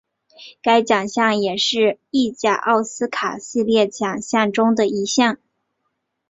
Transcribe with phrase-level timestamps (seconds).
[0.63, 5.37] 该奖项也是意甲奥斯卡系列奖项中的一项。